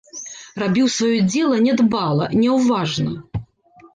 [0.61, 3.13] Рабіў сваё дзела нядбала, няўважна.